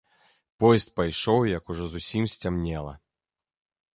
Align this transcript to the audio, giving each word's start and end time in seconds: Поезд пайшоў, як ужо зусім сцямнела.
Поезд 0.63 0.89
пайшоў, 0.99 1.39
як 1.57 1.69
ужо 1.75 1.83
зусім 1.91 2.23
сцямнела. 2.37 2.93